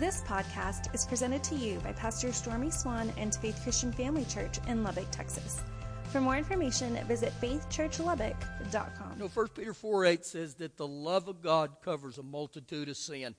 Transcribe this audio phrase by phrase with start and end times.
[0.00, 4.56] This podcast is presented to you by Pastor Stormy Swan and Faith Christian Family Church
[4.66, 5.60] in Lubbock, Texas.
[6.04, 9.12] For more information, visit faithchurchlubbock.com.
[9.16, 12.88] You know, 1 Peter 4 8 says that the love of God covers a multitude
[12.88, 13.34] of sin.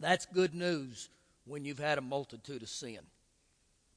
[0.00, 1.10] That's good news
[1.44, 3.00] when you've had a multitude of sin.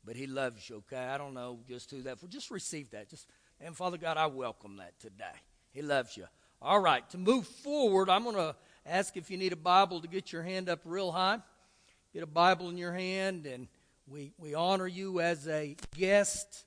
[0.03, 1.05] But He loves you, okay?
[1.05, 2.27] I don't know just who that for.
[2.27, 3.09] Just receive that.
[3.09, 3.25] Just
[3.61, 5.23] and Father God, I welcome that today.
[5.71, 6.25] He loves you.
[6.61, 8.53] All right, to move forward, I'm going to
[8.89, 11.39] ask if you need a Bible to get your hand up real high.
[12.11, 13.67] Get a Bible in your hand, and
[14.07, 16.65] we, we honor you as a guest.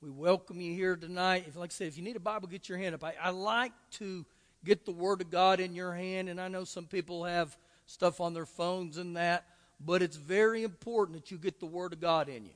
[0.00, 1.46] We welcome you here tonight.
[1.48, 3.02] If, like I said, if you need a Bible, get your hand up.
[3.02, 4.24] I, I like to
[4.64, 7.56] get the Word of God in your hand, and I know some people have
[7.86, 9.44] stuff on their phones and that,
[9.84, 12.54] but it's very important that you get the Word of God in you.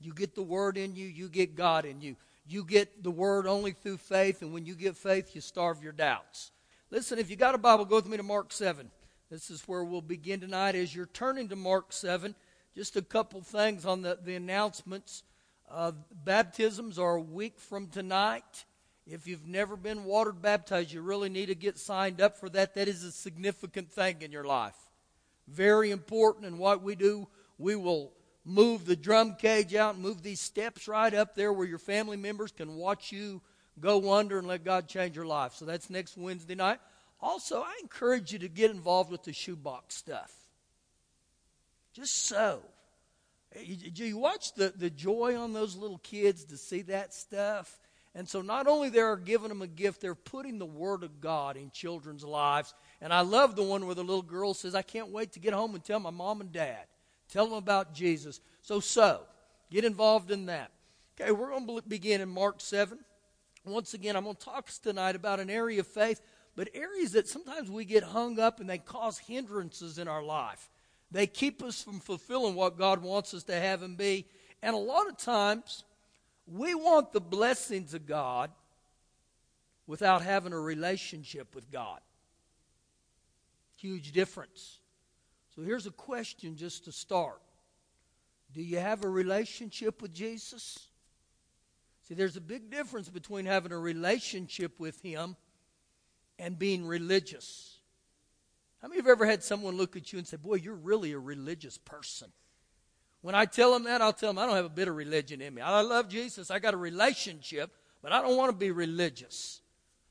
[0.00, 2.14] You get the Word in you, you get God in you.
[2.46, 5.92] You get the Word only through faith, and when you get faith, you starve your
[5.92, 6.52] doubts.
[6.90, 8.90] Listen, if you got a Bible, go with me to Mark 7.
[9.30, 10.74] This is where we'll begin tonight.
[10.74, 12.34] As you're turning to Mark 7,
[12.74, 15.22] just a couple things on the, the announcements.
[15.70, 15.92] Uh,
[16.24, 18.64] baptisms are a week from tonight.
[19.06, 22.74] If you've never been watered baptized, you really need to get signed up for that.
[22.74, 24.76] That is a significant thing in your life.
[25.46, 26.46] Very important.
[26.46, 27.28] And what we do,
[27.58, 28.14] we will
[28.46, 32.16] move the drum cage out and move these steps right up there where your family
[32.16, 33.42] members can watch you
[33.80, 35.54] go under and let God change your life.
[35.54, 36.78] So that's next Wednesday night.
[37.20, 40.32] Also, I encourage you to get involved with the shoebox stuff.
[41.92, 42.60] Just so.
[43.54, 47.78] Do you watch the, the joy on those little kids to see that stuff?
[48.14, 51.56] And so not only they're giving them a gift, they're putting the Word of God
[51.56, 52.74] in children's lives.
[53.00, 55.52] And I love the one where the little girl says, I can't wait to get
[55.52, 56.84] home and tell my mom and dad.
[57.30, 58.40] Tell them about Jesus.
[58.62, 59.20] So, so,
[59.70, 60.70] get involved in that.
[61.20, 62.98] Okay, we're going to begin in Mark 7.
[63.68, 66.20] Once again, I'm going to talk tonight about an area of faith,
[66.56, 70.68] but areas that sometimes we get hung up and they cause hindrances in our life.
[71.10, 74.26] They keep us from fulfilling what God wants us to have and be.
[74.62, 75.84] And a lot of times,
[76.46, 78.50] we want the blessings of God
[79.86, 82.00] without having a relationship with God.
[83.76, 84.78] Huge difference.
[85.54, 87.40] So here's a question just to start
[88.52, 90.87] Do you have a relationship with Jesus?
[92.08, 95.36] See, there's a big difference between having a relationship with Him
[96.38, 97.76] and being religious.
[98.80, 100.74] How many of you have ever had someone look at you and say, Boy, you're
[100.74, 102.28] really a religious person?
[103.20, 105.42] When I tell them that, I'll tell them I don't have a bit of religion
[105.42, 105.60] in me.
[105.60, 109.60] I love Jesus, I got a relationship, but I don't want to be religious.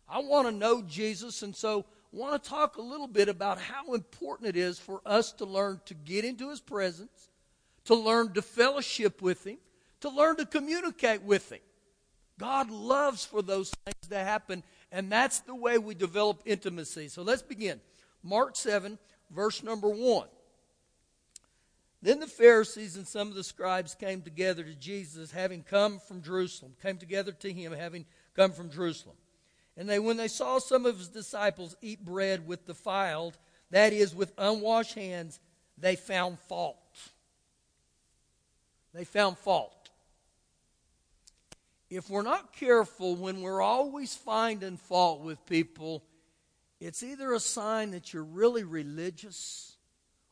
[0.08, 1.80] I want to know Jesus, and so
[2.14, 5.46] I want to talk a little bit about how important it is for us to
[5.46, 7.30] learn to get into His presence,
[7.86, 9.58] to learn to fellowship with Him,
[10.02, 11.60] to learn to communicate with Him.
[12.40, 17.08] God loves for those things to happen, and that's the way we develop intimacy.
[17.08, 17.80] So let's begin.
[18.24, 18.98] Mark 7,
[19.32, 20.28] verse number 1.
[22.02, 26.22] Then the Pharisees and some of the scribes came together to Jesus, having come from
[26.22, 28.06] Jerusalem, came together to him, having
[28.36, 29.16] come from Jerusalem.
[29.76, 33.38] And they, when they saw some of his disciples eat bread with defiled,
[33.72, 35.40] that is, with unwashed hands,
[35.78, 36.78] they found fault.
[38.94, 39.77] They found fault
[41.90, 46.04] if we're not careful, when we're always finding fault with people,
[46.80, 49.78] it's either a sign that you're really religious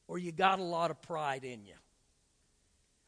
[0.08, 1.74] or you got a lot of pride in you.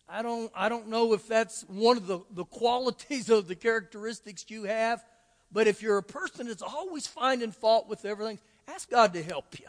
[0.09, 4.45] I don't, I don't know if that's one of the, the qualities of the characteristics
[4.47, 5.03] you have,
[5.51, 9.59] but if you're a person that's always finding fault with everything, ask God to help
[9.59, 9.65] you.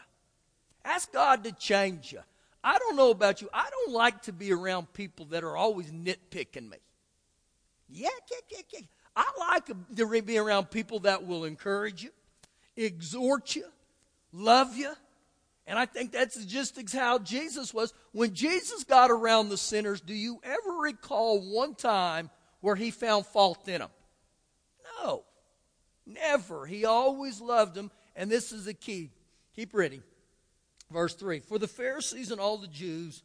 [0.83, 2.19] Ask God to change you.
[2.63, 3.49] I don't know about you.
[3.53, 6.77] I don't like to be around people that are always nitpicking me.
[7.89, 8.79] Yeah, yeah, yeah, yeah.
[9.15, 12.11] I like to be around people that will encourage you,
[12.77, 13.65] exhort you,
[14.31, 14.91] love you.
[15.67, 17.93] And I think that's just how Jesus was.
[18.11, 22.29] When Jesus got around the sinners, do you ever recall one time
[22.61, 23.89] where he found fault in them?
[25.03, 25.23] No,
[26.07, 26.65] never.
[26.65, 27.91] He always loved them.
[28.15, 29.11] And this is the key.
[29.55, 30.01] Keep reading.
[30.91, 33.21] Verse 3 For the Pharisees and all the Jews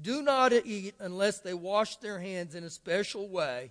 [0.00, 3.70] do not eat unless they wash their hands in a special way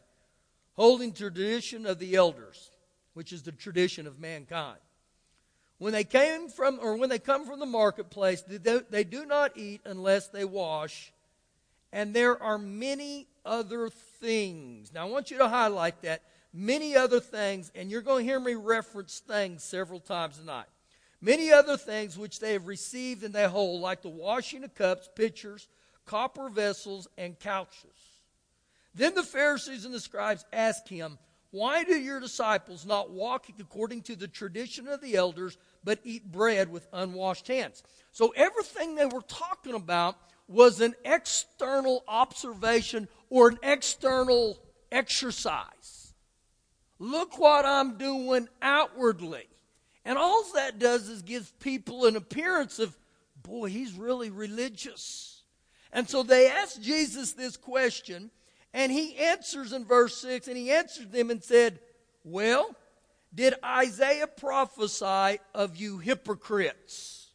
[0.74, 2.72] holding tradition of the elders,
[3.14, 4.80] which is the tradition of mankind.
[5.78, 9.82] When they came from, or when they come from the marketplace, they do not eat
[9.86, 11.12] unless they wash.
[11.92, 14.94] And there are many other things.
[14.94, 16.22] Now, I want you to highlight that.
[16.54, 20.68] Many other things, and you're going to hear me reference things several times tonight.
[21.20, 25.10] Many other things which they have received and they hold, like the washing of cups,
[25.16, 25.68] pitchers,
[26.06, 28.13] copper vessels, and couches.
[28.96, 31.18] Then the Pharisees and the scribes asked him,
[31.52, 36.32] Why do your disciples not walk according to the tradition of the elders, but eat
[36.32, 37.84] bread with unwashed hands.
[38.12, 40.16] So everything they were talking about
[40.48, 44.60] was an external observation or an external
[44.92, 46.14] exercise.
[47.00, 49.48] Look what I'm doing outwardly.
[50.06, 52.98] And all that does is give people an appearance of,
[53.42, 55.44] boy, he's really religious.
[55.92, 58.32] And so they asked Jesus this question,
[58.74, 61.80] and he answers in verse 6, and he answered them and said,
[62.24, 62.76] Well,
[63.34, 67.30] did Isaiah prophesy of you hypocrites?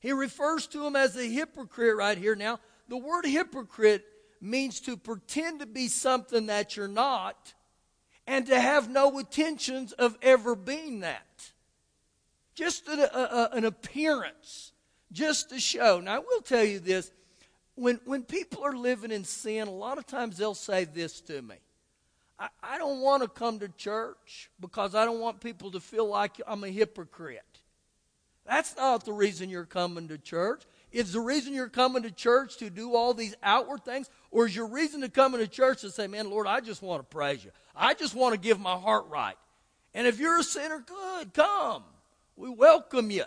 [0.00, 2.34] He refers to him as a hypocrite right here.
[2.34, 2.58] Now,
[2.88, 4.04] the word hypocrite
[4.40, 7.54] means to pretend to be something that you're not
[8.26, 11.52] and to have no intentions of ever being that.
[12.54, 14.72] Just a, a, an appearance,
[15.12, 16.00] just to show.
[16.00, 17.10] Now, I will tell you this
[17.80, 21.40] when, when people are living in sin, a lot of times they'll say this to
[21.40, 21.56] me
[22.38, 26.06] I, I don't want to come to church because I don't want people to feel
[26.06, 27.40] like I'm a hypocrite.
[28.46, 30.62] That's not the reason you're coming to church.
[30.92, 34.10] Is the reason you're coming to church to do all these outward things?
[34.30, 37.00] Or is your reason to come into church to say, man, Lord, I just want
[37.00, 37.50] to praise you.
[37.76, 39.36] I just want to give my heart right.
[39.94, 41.84] And if you're a sinner, good, come.
[42.36, 43.24] We welcome you.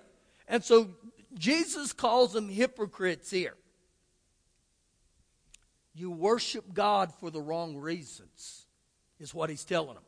[0.47, 0.89] And so
[1.35, 3.55] Jesus calls them hypocrites here.
[5.93, 8.65] You worship God for the wrong reasons,
[9.19, 10.03] is what he's telling them.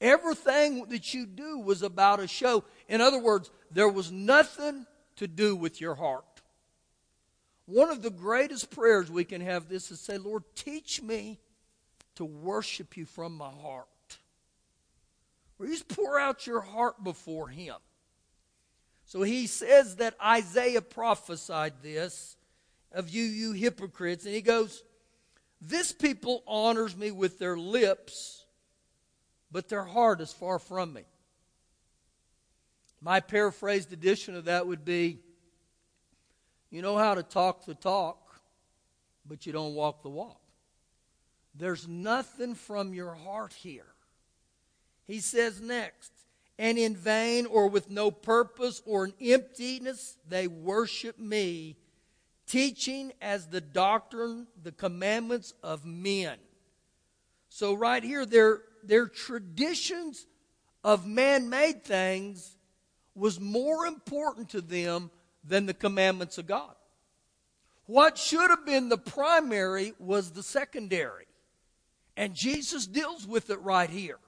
[0.00, 2.64] Everything that you do was about a show.
[2.88, 4.86] In other words, there was nothing
[5.16, 6.24] to do with your heart.
[7.66, 11.38] One of the greatest prayers we can have this is say, Lord, teach me
[12.16, 13.86] to worship you from my heart.
[15.60, 17.76] You just pour out your heart before him.
[19.06, 22.36] So he says that Isaiah prophesied this
[22.94, 24.24] of you, you hypocrites.
[24.24, 24.82] And he goes,
[25.60, 28.44] This people honors me with their lips,
[29.50, 31.02] but their heart is far from me.
[33.00, 35.18] My paraphrased edition of that would be
[36.70, 38.40] you know how to talk the talk,
[39.24, 40.40] but you don't walk the walk.
[41.54, 43.86] There's nothing from your heart here.
[45.06, 46.10] He says next,
[46.58, 51.76] and in vain or with no purpose or an emptiness, they worship me,
[52.46, 56.36] teaching as the doctrine the commandments of men.
[57.48, 60.26] So, right here, their, their traditions
[60.82, 62.56] of man made things
[63.14, 65.10] was more important to them
[65.44, 66.74] than the commandments of God.
[67.86, 71.26] What should have been the primary was the secondary.
[72.16, 74.18] And Jesus deals with it right here.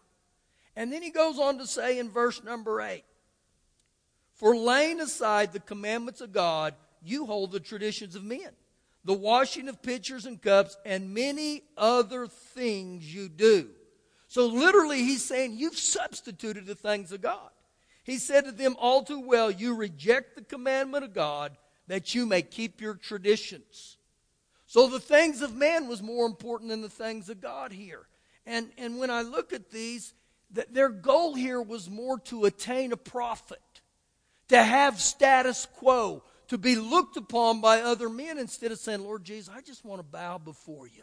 [0.74, 3.02] And then he goes on to say in verse number 8
[4.34, 6.74] For laying aside the commandments of God,
[7.06, 8.50] you hold the traditions of men,
[9.04, 13.68] the washing of pitchers and cups, and many other things you do.
[14.28, 17.50] So literally, he's saying you've substituted the things of God.
[18.04, 21.56] He said to them, All too well, you reject the commandment of God
[21.88, 23.96] that you may keep your traditions.
[24.66, 28.06] So the things of man was more important than the things of God here.
[28.44, 30.12] And, and when I look at these,
[30.52, 33.60] that their goal here was more to attain a profit,
[34.48, 39.25] to have status quo, to be looked upon by other men instead of saying, Lord
[39.25, 41.02] Jesus, I just want to bow before you.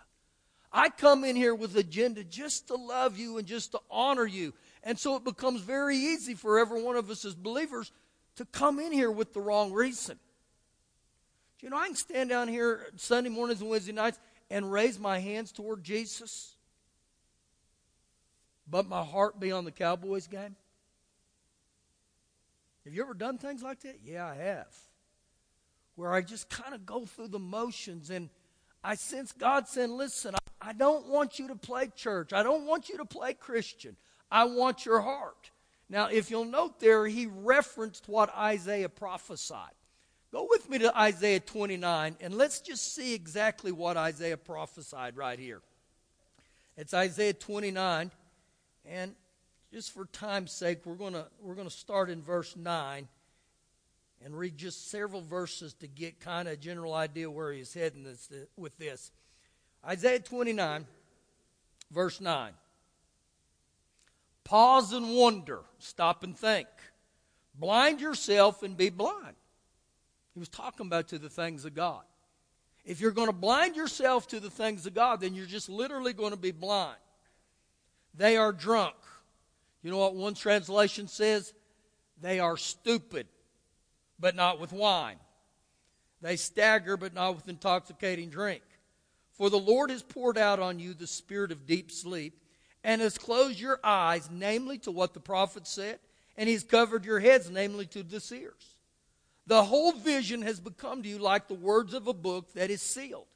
[0.71, 4.53] I come in here with agenda just to love you and just to honor you.
[4.83, 7.91] And so it becomes very easy for every one of us as believers
[8.37, 10.17] to come in here with the wrong reason.
[11.59, 14.99] Do you know, I can stand down here Sunday mornings and Wednesday nights and raise
[14.99, 16.55] my hands toward Jesus,
[18.67, 20.55] but my heart be on the Cowboys game.
[22.83, 23.99] Have you ever done things like that?
[24.03, 24.75] Yeah, I have.
[25.95, 28.29] Where I just kind of go through the motions and
[28.83, 32.33] I sense God saying, Listen, I, don't want you to play church.
[32.33, 33.95] I don't want you to play Christian.
[34.29, 35.51] I want your heart.
[35.89, 39.73] Now, if you'll note there, he referenced what Isaiah prophesied.
[40.31, 45.37] Go with me to Isaiah 29, and let's just see exactly what Isaiah prophesied right
[45.37, 45.61] here.
[46.75, 48.09] It's Isaiah 29,
[48.85, 49.13] and
[49.71, 53.07] just for time's sake, we're going to we're going to start in verse 9
[54.23, 58.03] and read just several verses to get kind of a general idea where he's heading
[58.03, 59.11] this, with this.
[59.85, 60.85] Isaiah 29,
[61.91, 62.53] verse 9.
[64.43, 65.61] Pause and wonder.
[65.79, 66.67] Stop and think.
[67.55, 69.35] Blind yourself and be blind.
[70.33, 72.01] He was talking about to the things of God.
[72.85, 76.13] If you're going to blind yourself to the things of God, then you're just literally
[76.13, 76.97] going to be blind.
[78.13, 78.95] They are drunk.
[79.83, 81.53] You know what one translation says?
[82.21, 83.27] They are stupid,
[84.23, 85.17] but not with wine.
[86.21, 88.61] They stagger, but not with intoxicating drink.
[89.33, 92.39] For the Lord has poured out on you the spirit of deep sleep
[92.85, 95.99] and has closed your eyes, namely to what the prophet said,
[96.37, 98.77] and he's covered your heads, namely to the seers.
[99.45, 102.81] The whole vision has become to you like the words of a book that is
[102.81, 103.27] sealed,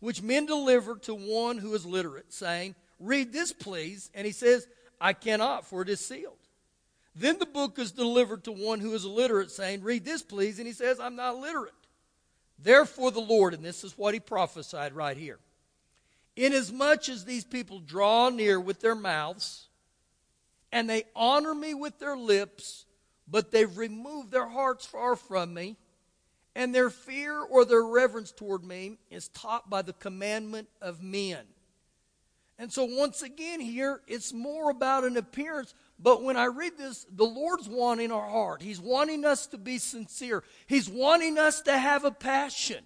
[0.00, 4.10] which men deliver to one who is literate, saying, Read this, please.
[4.14, 4.68] And he says,
[5.00, 6.45] I cannot, for it is sealed.
[7.18, 10.58] Then the book is delivered to one who is illiterate, saying, Read this, please.
[10.58, 11.72] And he says, I'm not literate.
[12.58, 15.38] Therefore, the Lord, and this is what he prophesied right here,
[16.36, 19.68] inasmuch as these people draw near with their mouths,
[20.72, 22.84] and they honor me with their lips,
[23.26, 25.76] but they've removed their hearts far from me,
[26.54, 31.44] and their fear or their reverence toward me is taught by the commandment of men.
[32.58, 35.74] And so, once again, here it's more about an appearance.
[35.98, 38.60] But when I read this, the Lord's wanting our heart.
[38.60, 40.44] He's wanting us to be sincere.
[40.66, 42.84] He's wanting us to have a passion.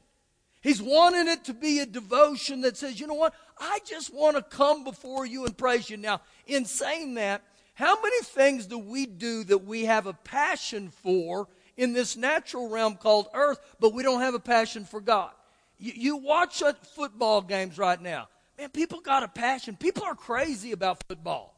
[0.63, 3.35] He's wanting it to be a devotion that says, you know what?
[3.59, 5.97] I just want to come before you and praise you.
[5.97, 7.43] Now, in saying that,
[7.75, 12.69] how many things do we do that we have a passion for in this natural
[12.69, 15.31] realm called earth, but we don't have a passion for God?
[15.79, 16.63] You, you watch
[16.95, 18.29] football games right now.
[18.59, 19.77] Man, people got a passion.
[19.77, 21.57] People are crazy about football.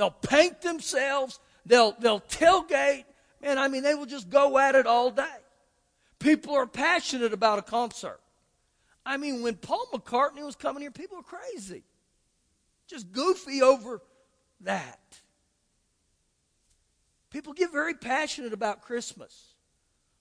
[0.00, 1.40] They'll paint themselves.
[1.66, 3.04] They'll, they'll tailgate.
[3.42, 5.26] Man, I mean, they will just go at it all day.
[6.18, 8.18] People are passionate about a concert.
[9.04, 11.82] I mean, when Paul McCartney was coming here, people were crazy.
[12.86, 14.00] Just goofy over
[14.62, 15.20] that.
[17.28, 19.52] People get very passionate about Christmas.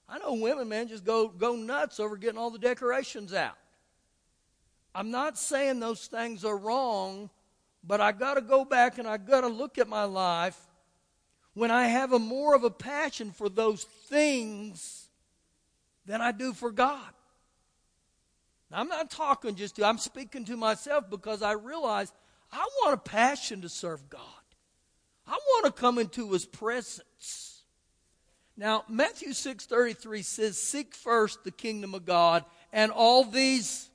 [0.10, 3.56] I know women, man, just go, go nuts over getting all the decorations out.
[4.94, 7.30] I'm not saying those things are wrong,
[7.84, 10.60] but I got to go back and I got to look at my life
[11.54, 15.10] when I have a more of a passion for those things
[16.06, 17.14] than I do for God.
[18.72, 22.12] Now, I'm not talking just to, I'm speaking to myself because I realize
[22.52, 24.22] I want a passion to serve God.
[25.28, 27.64] I want to come into his presence.
[28.58, 32.44] Now, Matthew 6:33 says, "Seek first the kingdom of God,
[32.74, 33.90] and all these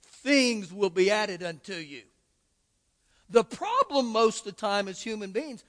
[0.00, 2.04] things will be added unto you."
[3.30, 5.64] The problem most of the time as human beings,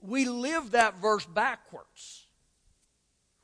[0.00, 2.26] we live that verse backwards.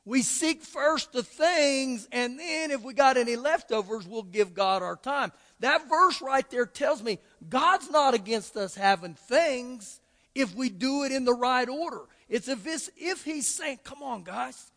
[0.07, 4.81] We seek first the things, and then if we got any leftovers, we'll give God
[4.81, 5.33] our time.
[5.59, 7.19] That verse right there tells me
[7.49, 9.99] God's not against us having things
[10.33, 12.03] if we do it in the right order.
[12.29, 14.71] It's if, it's, if He's saying, Come on, guys,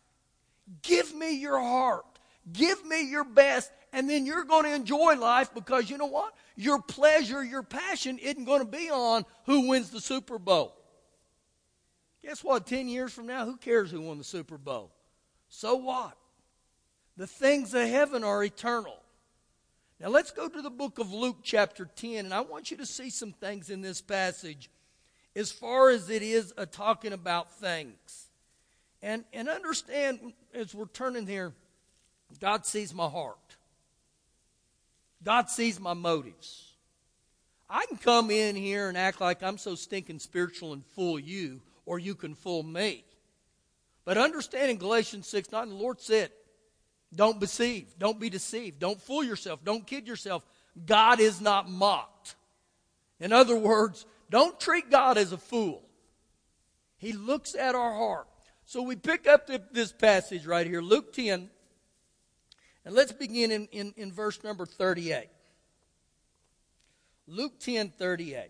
[0.81, 2.05] give me your heart,
[2.51, 6.33] give me your best, and then you're going to enjoy life because you know what?
[6.55, 10.75] Your pleasure, your passion isn't going to be on who wins the Super Bowl.
[12.23, 12.67] Guess what?
[12.67, 14.91] 10 years from now, who cares who won the Super Bowl?
[15.49, 16.17] So what?
[17.17, 18.97] The things of heaven are eternal.
[19.99, 22.85] Now let's go to the book of Luke, chapter 10, and I want you to
[22.85, 24.69] see some things in this passage
[25.35, 28.29] as far as it is a talking about things.
[29.01, 31.53] And, and understand, as we're turning here,
[32.39, 33.50] God sees my heart.
[35.23, 36.73] God sees my motives.
[37.69, 41.61] I can come in here and act like I'm so stinking spiritual and fool you,
[41.85, 43.05] or you can fool me.
[44.03, 46.31] But understanding Galatians 6 9, the Lord said,
[47.15, 50.45] Don't deceive, don't be deceived, don't fool yourself, don't kid yourself.
[50.85, 52.35] God is not mocked.
[53.19, 55.83] In other words, don't treat God as a fool.
[56.97, 58.27] He looks at our heart.
[58.65, 61.49] So we pick up the, this passage right here, Luke 10,
[62.85, 65.27] and let's begin in, in, in verse number 38.
[67.27, 68.49] Luke 10 38.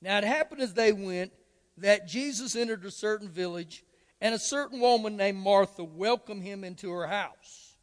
[0.00, 1.32] Now it happened as they went
[1.78, 3.84] that Jesus entered a certain village,
[4.20, 7.76] and a certain woman named Martha welcomed him into her house.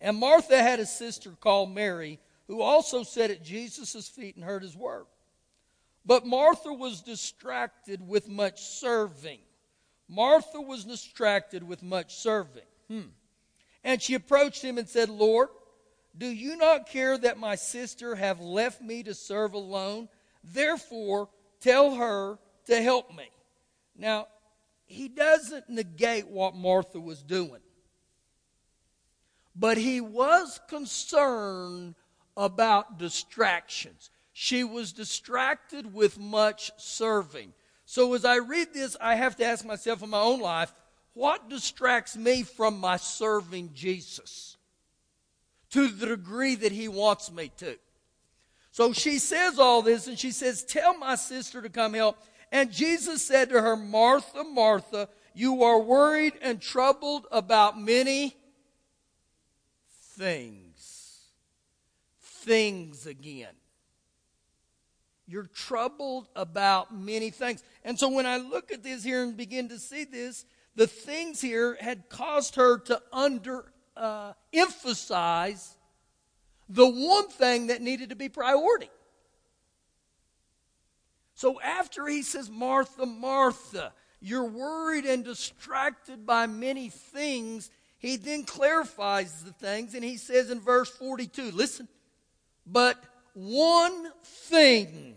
[0.00, 4.62] And Martha had a sister called Mary, who also sat at Jesus' feet and heard
[4.62, 5.06] his word.
[6.04, 9.40] But Martha was distracted with much serving.
[10.08, 12.62] Martha was distracted with much serving.
[12.88, 13.08] Hmm.
[13.82, 15.48] And she approached him and said, Lord,
[16.16, 20.08] do you not care that my sister have left me to serve alone?
[20.42, 21.28] Therefore,
[21.60, 23.28] tell her to help me.
[23.96, 24.28] Now,
[24.86, 27.60] he doesn't negate what Martha was doing.
[29.54, 31.94] But he was concerned
[32.36, 34.10] about distractions.
[34.32, 37.54] She was distracted with much serving.
[37.86, 40.74] So as I read this, I have to ask myself in my own life,
[41.14, 44.56] what distracts me from my serving Jesus
[45.70, 47.78] to the degree that he wants me to?
[48.72, 52.18] So she says all this and she says, Tell my sister to come help.
[52.52, 58.36] And Jesus said to her, Martha, Martha, you are worried and troubled about many
[60.16, 61.20] things.
[62.20, 63.54] Things again.
[65.28, 67.62] You're troubled about many things.
[67.84, 70.44] And so when I look at this here and begin to see this,
[70.76, 75.76] the things here had caused her to under uh, emphasize
[76.68, 78.90] the one thing that needed to be priority.
[81.34, 88.44] So after he says, Martha, Martha, you're worried and distracted by many things, he then
[88.44, 91.88] clarifies the things and he says in verse 42, listen,
[92.66, 93.02] but
[93.34, 95.15] one thing,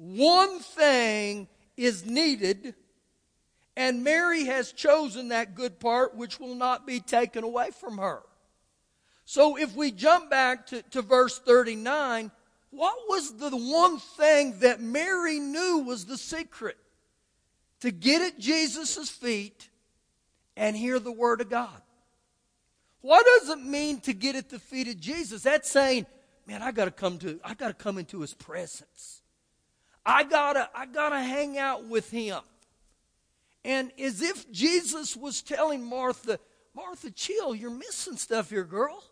[0.00, 2.74] one thing is needed,
[3.76, 8.22] and Mary has chosen that good part which will not be taken away from her.
[9.26, 12.30] So if we jump back to, to verse 39,
[12.70, 16.78] what was the one thing that Mary knew was the secret?
[17.80, 19.68] To get at Jesus' feet
[20.56, 21.82] and hear the Word of God.
[23.02, 25.42] What does it mean to get at the feet of Jesus?
[25.42, 26.06] That's saying,
[26.46, 29.19] man, I gotta come to, I gotta come into his presence.
[30.04, 32.40] I gotta, I gotta hang out with him.
[33.64, 36.38] And as if Jesus was telling Martha,
[36.74, 39.02] Martha, chill, you're missing stuff here, girl.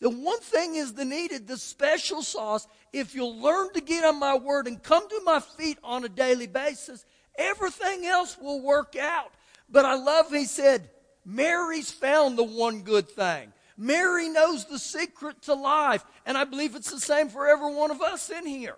[0.00, 2.68] The one thing is the needed, the special sauce.
[2.92, 6.08] If you'll learn to get on my word and come to my feet on a
[6.08, 7.04] daily basis,
[7.36, 9.32] everything else will work out.
[9.68, 10.88] But I love, he said,
[11.24, 13.52] Mary's found the one good thing.
[13.76, 16.04] Mary knows the secret to life.
[16.24, 18.76] And I believe it's the same for every one of us in here.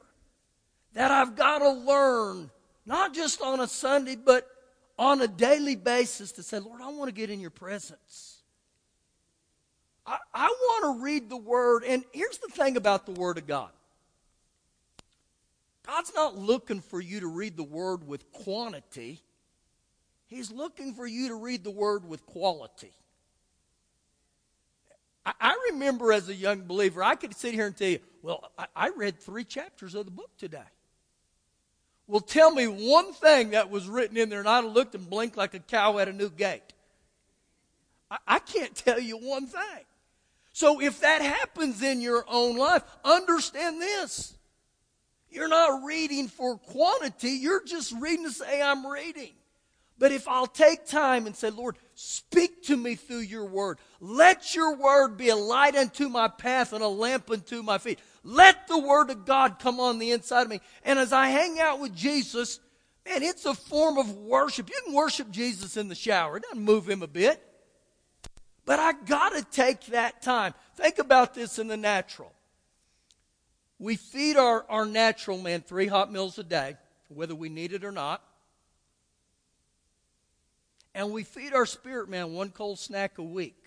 [0.94, 2.50] That I've got to learn,
[2.85, 4.47] not just on a Sunday, but
[4.99, 8.40] on a daily basis to say, Lord, I want to get in your presence.
[10.06, 11.85] I, I want to read the Word.
[11.85, 13.70] And here's the thing about the Word of God
[15.87, 19.23] God's not looking for you to read the Word with quantity,
[20.26, 22.92] He's looking for you to read the Word with quality.
[25.25, 28.50] I, I remember as a young believer, I could sit here and tell you, well,
[28.59, 30.59] I, I read three chapters of the book today.
[32.11, 35.09] Well, tell me one thing that was written in there, and I'd have looked and
[35.09, 36.73] blinked like a cow at a new gate.
[38.11, 39.84] I, I can't tell you one thing.
[40.52, 44.34] So if that happens in your own life, understand this.
[45.30, 49.34] You're not reading for quantity, you're just reading to say, I'm reading.
[49.97, 53.78] But if I'll take time and say, Lord, speak to me through your word.
[54.00, 58.00] Let your word be a light unto my path and a lamp unto my feet.
[58.23, 60.61] Let the word of God come on the inside of me.
[60.85, 62.61] And as I hang out with Jesus,
[63.06, 64.69] man, it's a form of worship.
[64.69, 66.37] You can worship Jesus in the shower.
[66.37, 67.43] It doesn't move him a bit.
[68.67, 70.54] But I got to take that time.
[70.76, 72.33] Think about this in the natural.
[73.78, 76.76] We feed our, our natural man three hot meals a day,
[77.09, 78.23] whether we need it or not.
[80.95, 83.59] And we feed our spirit man one cold snack a week.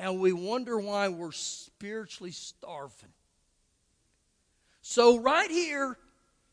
[0.00, 3.10] And we wonder why we're spiritually starving.
[4.80, 5.98] So right here,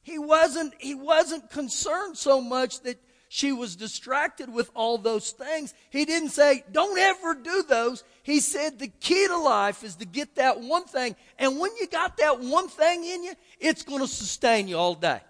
[0.01, 5.73] he wasn't, he wasn't concerned so much that she was distracted with all those things.
[5.89, 8.03] He didn't say, don't ever do those.
[8.21, 11.15] He said the key to life is to get that one thing.
[11.39, 14.93] And when you got that one thing in you, it's going to sustain you all
[14.93, 15.21] day.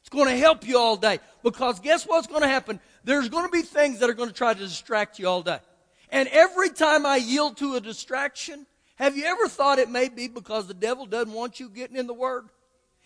[0.00, 1.20] It's going to help you all day.
[1.44, 2.80] Because guess what's going to happen?
[3.04, 5.60] There's going to be things that are going to try to distract you all day.
[6.14, 10.28] And every time I yield to a distraction, have you ever thought it may be
[10.28, 12.44] because the devil doesn't want you getting in the Word?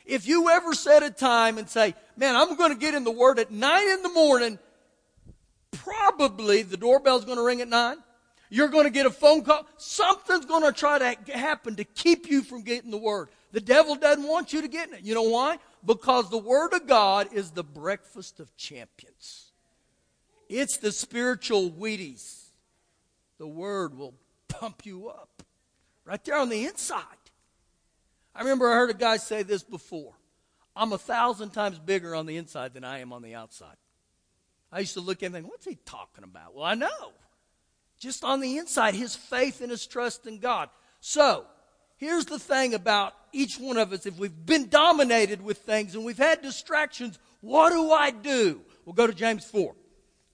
[0.05, 3.11] If you ever set a time and say, man, I'm going to get in the
[3.11, 4.59] Word at 9 in the morning,
[5.73, 7.97] probably the doorbell's going to ring at 9.
[8.51, 9.67] You're going to get a phone call.
[9.79, 13.31] Something's going to try to happen to keep you from getting the Word.
[13.53, 15.01] The devil doesn't want you to get in it.
[15.03, 15.57] You know why?
[15.83, 19.53] Because the Word of God is the breakfast of champions.
[20.51, 22.38] It's the spiritual Wheaties.
[23.39, 24.15] The Word will
[24.49, 25.43] pump you up
[26.05, 27.05] right there on the inside.
[28.35, 30.15] I remember I heard a guy say this before
[30.77, 33.77] I'm a thousand times bigger on the inside than I am on the outside.
[34.71, 36.55] I used to look at him and think, what's he talking about?
[36.55, 37.13] Well, I know.
[37.99, 40.69] Just on the inside, his faith and his trust in God.
[41.01, 41.47] So,
[41.97, 44.07] here's the thing about each one of us.
[44.07, 48.61] If we've been dominated with things and we've had distractions, what do I do?
[48.85, 49.75] We'll go to James 4.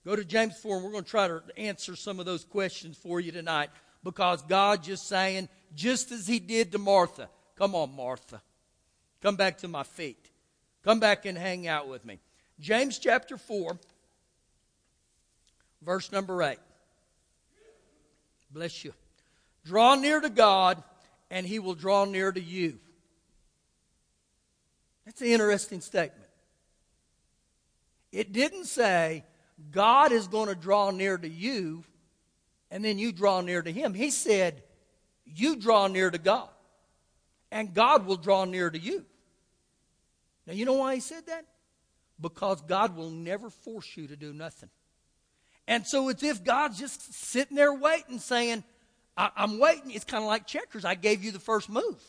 [0.05, 2.97] Go to James 4, and we're going to try to answer some of those questions
[2.97, 3.71] for you tonight
[4.03, 8.43] because God just saying, just as He did to Martha, Come on, Martha.
[9.23, 10.31] Come back to my feet.
[10.83, 12.19] Come back and hang out with me.
[12.61, 13.79] James chapter 4,
[15.83, 16.59] verse number 8.
[18.51, 18.93] Bless you.
[19.65, 20.83] Draw near to God,
[21.31, 22.79] and he will draw near to you.
[25.05, 26.29] That's an interesting statement.
[28.13, 29.25] It didn't say
[29.71, 31.85] God is going to draw near to you,
[32.71, 33.95] and then you draw near to him.
[33.95, 34.63] He said,
[35.25, 36.49] You draw near to God
[37.55, 39.07] and God will draw near to you.
[40.45, 41.47] Now, you know why he said that?
[42.21, 44.71] Because God will never force you to do nothing.
[45.69, 48.65] And so it's if God's just sitting there waiting, saying,
[49.17, 49.93] I- am waiting.
[49.93, 50.85] It's kind of like checkers.
[50.85, 52.03] I gave you the first move.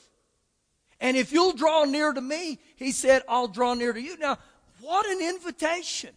[0.99, 4.17] And if you'll draw near to me, he said, I'll draw near to you.
[4.17, 4.39] Now,
[4.81, 6.09] what an invitation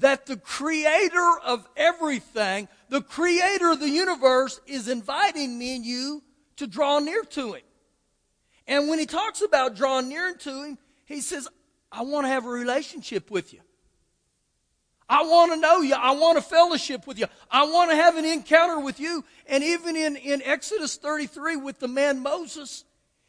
[0.00, 6.22] that the creator of everything, the creator of the universe, is inviting me and you
[6.56, 7.62] to draw near to him.
[8.66, 11.48] And when he talks about drawing near to him, he says,
[11.90, 13.60] I want to have a relationship with you.
[15.08, 15.94] I want to know you.
[15.94, 17.26] I want a fellowship with you.
[17.50, 19.24] I want to have an encounter with you.
[19.46, 22.84] And even in, in Exodus 33 with the man Moses,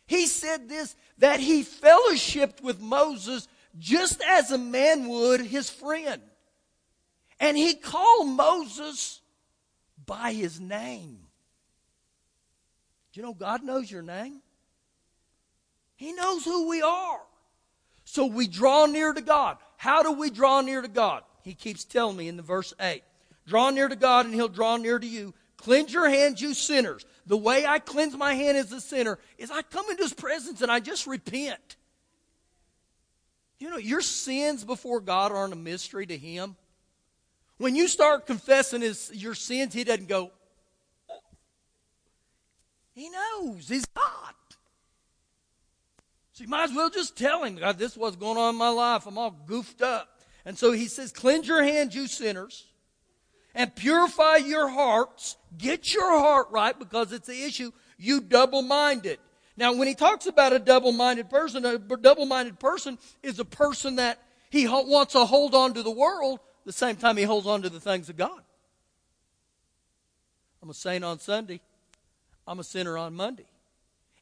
[0.06, 6.22] he said this that he fellowshipped with Moses just as a man would his friend.
[7.40, 9.22] And he called Moses
[10.06, 11.20] by his name.
[13.12, 14.42] Do you know God knows your name?
[15.96, 17.22] He knows who we are.
[18.06, 19.58] So we draw near to God.
[19.78, 21.24] How do we draw near to God?
[21.44, 23.04] He keeps telling me in the verse 8.
[23.48, 25.34] Draw near to God and he'll draw near to you.
[25.58, 27.06] Cleanse your hands, you sinners.
[27.26, 30.62] The way I cleanse my hand as a sinner is I come into his presence
[30.62, 31.76] and I just repent.
[33.60, 36.56] You know, your sins before God aren't a mystery to him.
[37.60, 40.32] When you start confessing his, your sins, he doesn't go,
[42.94, 43.68] he knows.
[43.68, 44.34] He's God.
[46.34, 48.58] So you might as well just tell him, God, this is what's going on in
[48.58, 49.06] my life.
[49.06, 50.22] I'm all goofed up.
[50.46, 52.66] And so he says, Cleanse your hands, you sinners,
[53.54, 55.36] and purify your hearts.
[55.58, 57.72] Get your heart right because it's the issue.
[57.98, 59.20] You double minded.
[59.58, 63.46] Now, when he talks about a double minded person, a double minded person is a
[63.46, 67.48] person that he wants to hold on to the world the same time he holds
[67.48, 68.42] on to the things of God.
[70.62, 71.62] I'm a saint on Sunday,
[72.48, 73.46] I'm a sinner on Monday.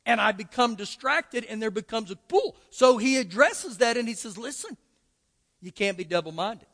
[0.05, 2.55] And I become distracted, and there becomes a pull.
[2.69, 4.77] So he addresses that and he says, Listen,
[5.61, 6.67] you can't be double minded.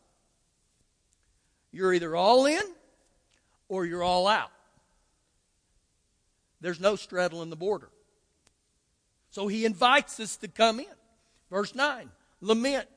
[1.71, 2.61] You're either all in
[3.67, 4.51] or you're all out.
[6.61, 7.89] There's no straddling the border.
[9.31, 10.85] So he invites us to come in.
[11.49, 12.09] Verse 9
[12.41, 12.87] lament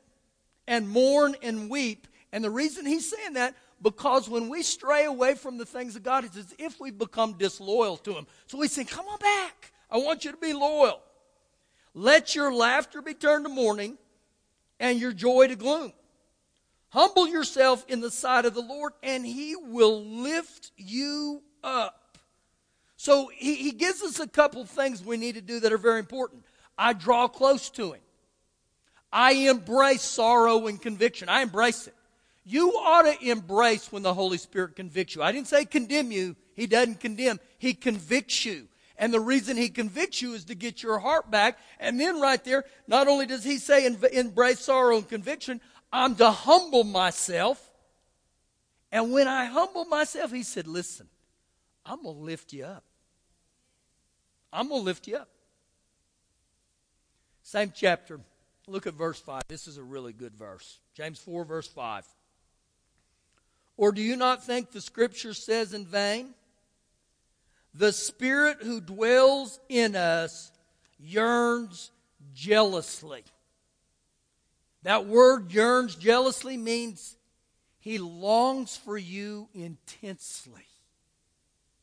[0.66, 2.06] and mourn and weep.
[2.32, 6.02] And the reason he's saying that, because when we stray away from the things of
[6.02, 8.26] God, it's as if we become disloyal to him.
[8.46, 9.72] So he's saying, Come on back.
[9.90, 11.00] I want you to be loyal.
[11.94, 13.96] Let your laughter be turned to mourning
[14.78, 15.92] and your joy to gloom.
[16.90, 22.18] Humble yourself in the sight of the Lord, and He will lift you up.
[22.96, 25.98] So he, he gives us a couple things we need to do that are very
[25.98, 26.44] important.
[26.78, 28.00] I draw close to Him.
[29.12, 31.28] I embrace sorrow and conviction.
[31.28, 31.94] I embrace it.
[32.48, 35.22] You ought to embrace when the Holy Spirit convicts you.
[35.22, 36.36] I didn't say condemn you.
[36.54, 37.40] He doesn't condemn.
[37.58, 38.68] He convicts you.
[38.96, 41.58] And the reason he convicts you is to get your heart back.
[41.80, 45.60] And then right there, not only does he say embrace sorrow and conviction,
[45.92, 47.60] I'm to humble myself.
[48.92, 51.08] And when I humble myself, he said, listen,
[51.84, 52.84] I'm going to lift you up.
[54.52, 55.28] I'm going to lift you up.
[57.42, 58.20] Same chapter.
[58.68, 59.42] Look at verse 5.
[59.48, 60.78] This is a really good verse.
[60.94, 62.06] James 4, verse 5.
[63.76, 66.34] Or do you not think the scripture says in vain?
[67.74, 70.50] The Spirit who dwells in us
[70.98, 71.90] yearns
[72.34, 73.24] jealously.
[74.82, 77.16] That word yearns jealously means
[77.78, 80.66] he longs for you intensely.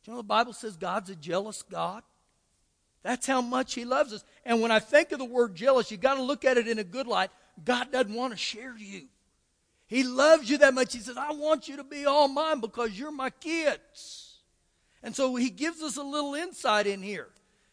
[0.02, 2.02] Do you know the Bible says God's a jealous God?
[3.02, 4.24] That's how much he loves us.
[4.44, 6.78] And when I think of the word jealous, you got to look at it in
[6.78, 7.30] a good light.
[7.62, 9.02] God doesn't want to share you.
[9.86, 10.94] He loves you that much.
[10.94, 14.38] He says, I want you to be all mine because you're my kids.
[15.02, 17.28] And so he gives us a little insight in here.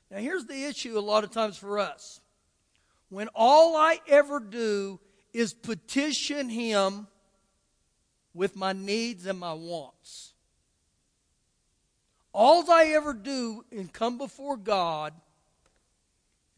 [0.10, 2.20] Now, here's the issue a lot of times for us.
[3.10, 5.00] When all I ever do
[5.34, 7.08] is petition him
[8.34, 10.34] with my needs and my wants,
[12.34, 15.14] all I ever do and come before God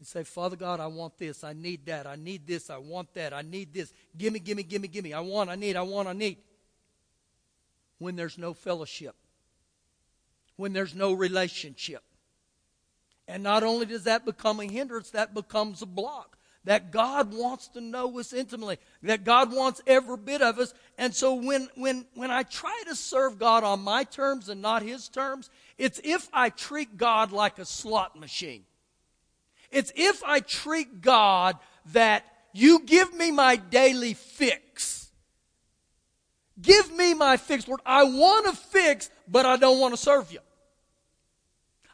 [0.04, 3.12] and say, Father God, I want this, I need that, I need this, I want
[3.14, 3.92] that, I need this.
[4.16, 5.12] Give me, give me, give me, give me.
[5.12, 6.38] I want, I need, I want, I need.
[7.98, 9.16] When there's no fellowship
[10.56, 12.02] when there's no relationship.
[13.26, 16.36] And not only does that become a hindrance, that becomes a block.
[16.64, 18.78] That God wants to know us intimately.
[19.02, 20.72] That God wants every bit of us.
[20.96, 24.82] And so when, when, when I try to serve God on my terms and not
[24.82, 28.64] His terms, it's if I treat God like a slot machine.
[29.74, 31.58] It's if I treat God
[31.92, 35.10] that you give me my daily fix.
[36.62, 37.80] Give me my fix, Lord.
[37.84, 40.38] I want to fix, but I don't want to serve you.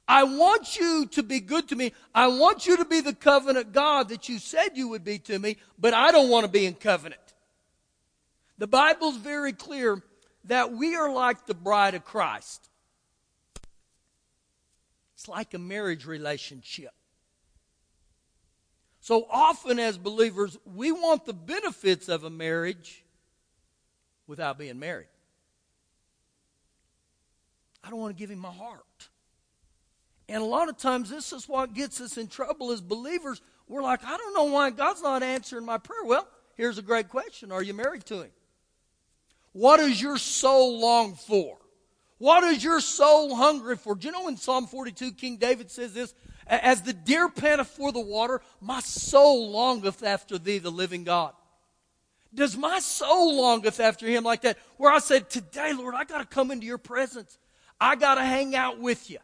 [0.06, 1.92] I want you to be good to me.
[2.14, 5.38] I want you to be the covenant God that you said you would be to
[5.38, 7.20] me, but I don't want to be in covenant.
[8.58, 10.02] The Bible's very clear
[10.44, 12.68] that we are like the bride of Christ.
[15.14, 16.90] It's like a marriage relationship.
[19.10, 23.04] So often, as believers, we want the benefits of a marriage
[24.28, 25.08] without being married.
[27.82, 29.08] I don't want to give him my heart.
[30.28, 33.42] And a lot of times, this is what gets us in trouble as believers.
[33.66, 36.04] We're like, I don't know why God's not answering my prayer.
[36.04, 38.30] Well, here's a great question Are you married to him?
[39.50, 41.56] What does your soul long for?
[42.18, 43.96] What is your soul hungry for?
[43.96, 46.14] Do you know in Psalm 42, King David says this?
[46.46, 51.32] As the deer panteth for the water, my soul longeth after thee, the living God.
[52.34, 54.58] Does my soul longeth after him like that?
[54.76, 57.38] Where I said, Today, Lord, I got to come into your presence.
[57.80, 59.18] I got to hang out with you.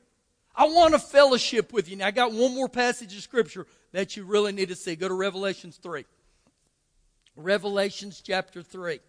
[0.55, 1.97] I want a fellowship with you.
[1.97, 4.97] Now, I got one more passage of scripture that you really need to see.
[4.97, 6.05] Go to Revelations 3.
[7.37, 9.01] Revelations chapter 3.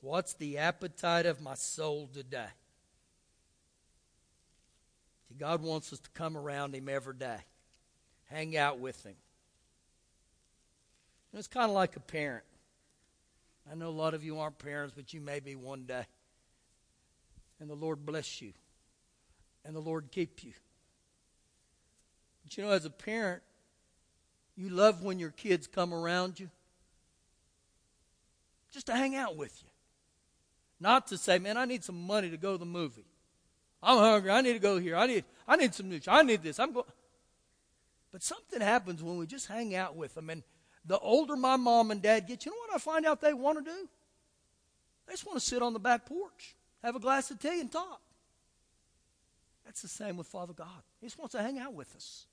[0.00, 2.46] What's the appetite of my soul today?
[5.40, 7.38] God wants us to come around Him every day,
[8.28, 9.14] hang out with Him.
[11.32, 12.44] And it's kind of like a parent.
[13.70, 16.04] I know a lot of you aren't parents, but you may be one day.
[17.58, 18.52] And the Lord bless you,
[19.64, 20.52] and the Lord keep you.
[22.42, 23.42] But you know, as a parent,
[24.56, 26.50] you love when your kids come around you
[28.72, 29.70] just to hang out with you.
[30.78, 33.09] Not to say, man, I need some money to go to the movie.
[33.82, 34.30] I'm hungry.
[34.30, 34.96] I need to go here.
[34.96, 36.12] I need, I need some nutrition.
[36.12, 36.58] I need this.
[36.58, 36.86] I'm going.
[38.12, 40.30] But something happens when we just hang out with them.
[40.30, 40.42] And
[40.84, 43.58] the older my mom and dad get, you know what I find out they want
[43.58, 43.88] to do?
[45.06, 47.70] They just want to sit on the back porch, have a glass of tea, and
[47.70, 48.00] talk.
[49.64, 50.82] That's the same with Father God.
[51.00, 52.26] He just wants to hang out with us,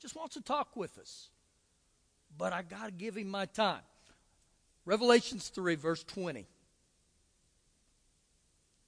[0.00, 1.28] just wants to talk with us.
[2.36, 3.80] But I got to give him my time.
[4.84, 6.46] Revelations 3, verse 20.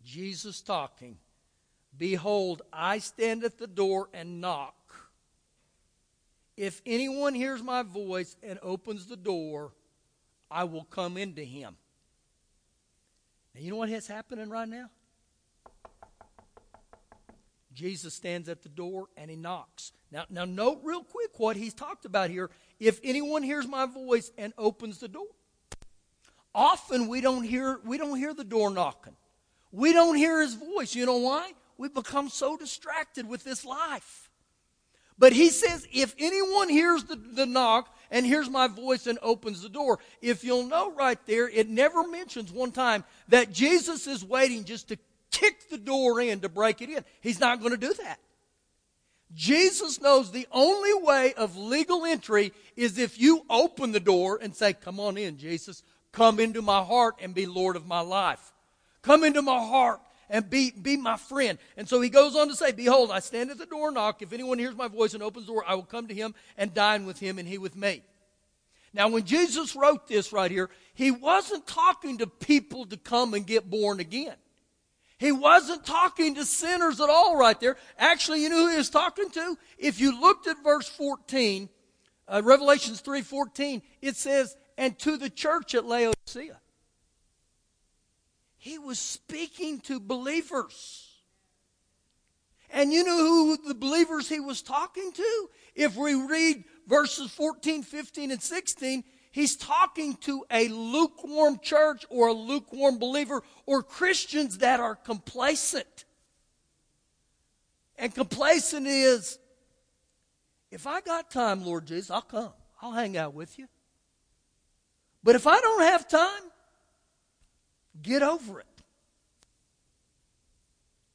[0.04, 1.16] Jesus talking.
[1.96, 4.74] Behold, I stand at the door and knock.
[6.56, 9.72] If anyone hears my voice and opens the door,
[10.50, 11.76] I will come into him.
[13.54, 14.90] Now, you know what is happening right now?
[17.72, 19.92] Jesus stands at the door and he knocks.
[20.10, 22.50] Now, now note real quick what he's talked about here.
[22.78, 25.26] If anyone hears my voice and opens the door.
[26.54, 29.14] Often we don't hear we don't hear the door knocking.
[29.70, 30.94] We don't hear his voice.
[30.94, 31.52] You know why?
[31.80, 34.28] We become so distracted with this life.
[35.18, 39.62] But he says, if anyone hears the, the knock and hears my voice and opens
[39.62, 44.22] the door, if you'll know right there, it never mentions one time that Jesus is
[44.22, 44.98] waiting just to
[45.30, 47.02] kick the door in to break it in.
[47.22, 48.18] He's not going to do that.
[49.32, 54.54] Jesus knows the only way of legal entry is if you open the door and
[54.54, 55.82] say, Come on in, Jesus.
[56.12, 58.52] Come into my heart and be Lord of my life.
[59.00, 61.58] Come into my heart and be, be my friend.
[61.76, 64.22] And so he goes on to say, Behold, I stand at the door and knock.
[64.22, 66.72] If anyone hears my voice and opens the door, I will come to him and
[66.72, 68.02] dine with him and he with me.
[68.92, 73.46] Now, when Jesus wrote this right here, he wasn't talking to people to come and
[73.46, 74.34] get born again.
[75.18, 77.76] He wasn't talking to sinners at all right there.
[77.98, 79.56] Actually, you know who he was talking to?
[79.78, 81.68] If you looked at verse 14,
[82.26, 86.58] uh, Revelations 3.14, it says, and to the church at Laodicea.
[88.60, 91.08] He was speaking to believers.
[92.68, 95.48] And you know who the believers he was talking to?
[95.74, 102.28] If we read verses 14, 15, and 16, he's talking to a lukewarm church or
[102.28, 106.04] a lukewarm believer or Christians that are complacent.
[107.96, 109.38] And complacent is,
[110.70, 112.52] if I got time, Lord Jesus, I'll come.
[112.82, 113.68] I'll hang out with you.
[115.24, 116.49] But if I don't have time,
[118.02, 118.66] Get over it.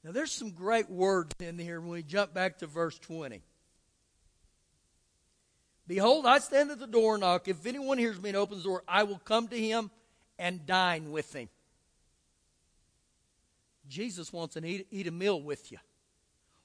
[0.04, 3.41] Now, there's some great words in here when we jump back to verse 20.
[5.88, 7.48] Behold, I stand at the door and knock.
[7.48, 9.89] If anyone hears me and opens the door, I will come to him
[10.38, 11.50] and dine with him.
[13.88, 15.78] Jesus wants to eat, eat a meal with you.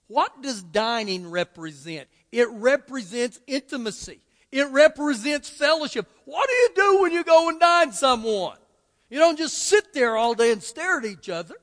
[0.06, 2.08] What does dining represent?
[2.32, 4.20] It represents intimacy.
[4.50, 6.10] It represents fellowship.
[6.24, 8.56] What do you do when you go and dine someone?
[9.10, 11.56] You don't just sit there all day and stare at each other.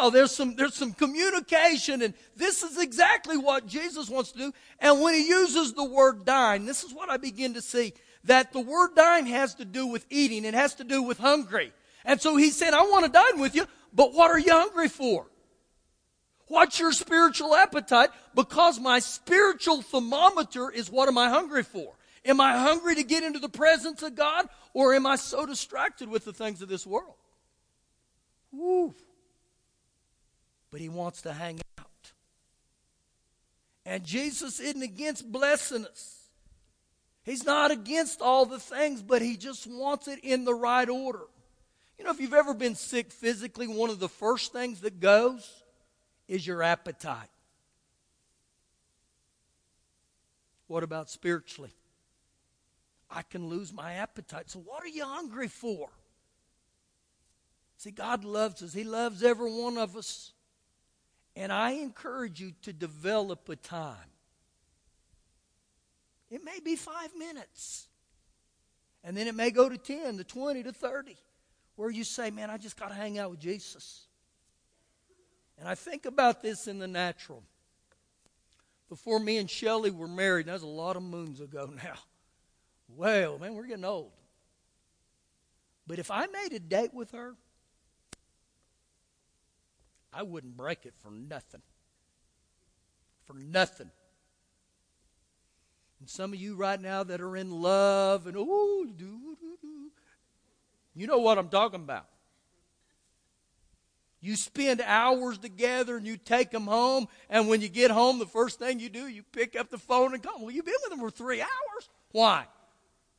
[0.00, 4.52] No, there's some, there's some communication, and this is exactly what Jesus wants to do.
[4.80, 7.92] And when he uses the word dine, this is what I begin to see
[8.24, 11.72] that the word dine has to do with eating, it has to do with hungry.
[12.04, 14.88] And so he said, I want to dine with you, but what are you hungry
[14.88, 15.26] for?
[16.48, 18.10] What's your spiritual appetite?
[18.34, 21.94] Because my spiritual thermometer is what am I hungry for?
[22.24, 26.08] Am I hungry to get into the presence of God or am I so distracted
[26.08, 27.14] with the things of this world?
[28.50, 28.94] Woo.
[30.70, 32.12] But he wants to hang out.
[33.84, 36.20] And Jesus isn't against blessing us.
[37.24, 41.24] He's not against all the things, but he just wants it in the right order.
[41.98, 45.62] You know, if you've ever been sick physically, one of the first things that goes
[46.26, 47.28] is your appetite.
[50.66, 51.70] What about spiritually?
[53.10, 54.50] I can lose my appetite.
[54.50, 55.88] So, what are you hungry for?
[57.76, 60.32] See, God loves us, He loves every one of us.
[61.36, 63.96] And I encourage you to develop a time.
[66.30, 67.88] It may be five minutes.
[69.02, 71.16] And then it may go to 10, to 20, to 30,
[71.76, 74.06] where you say, Man, I just got to hang out with Jesus.
[75.58, 77.42] And I think about this in the natural.
[78.88, 81.98] Before me and Shelley were married, that was a lot of moons ago now.
[82.96, 84.12] Well, man, we're getting old.
[85.86, 87.34] But if I made a date with her,
[90.12, 91.62] I wouldn't break it for nothing.
[93.24, 93.90] For nothing.
[96.00, 98.86] And some of you right now that are in love and oh,
[100.94, 102.06] you know what I'm talking about.
[104.20, 108.24] You spend hours together and you take them home, and when you get home, the
[108.24, 110.40] first thing you do, you pick up the phone and call.
[110.40, 111.90] Well, you've been with them for three hours.
[112.10, 112.46] Why?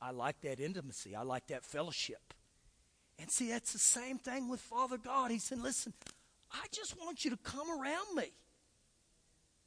[0.06, 1.16] I like that intimacy.
[1.16, 2.36] I like that fellowship.
[3.18, 5.32] And see, that's the same thing with Father God.
[5.32, 5.94] He said, Listen,
[6.52, 8.32] I just want you to come around me.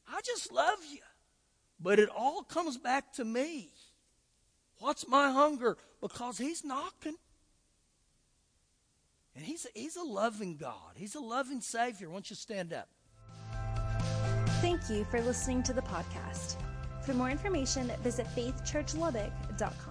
[0.07, 1.01] I just love you.
[1.81, 3.71] But it all comes back to me.
[4.79, 5.77] What's my hunger?
[6.01, 7.17] Because He's knocking.
[9.35, 12.09] And He's a, he's a loving God, He's a loving Savior.
[12.09, 12.89] Why don't you stand up?
[14.61, 16.57] Thank you for listening to the podcast.
[17.03, 19.88] For more information, visit faithchurchlubbock.com.